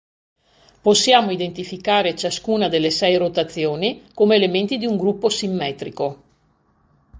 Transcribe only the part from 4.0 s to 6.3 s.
come elementi di un gruppo simmetrico.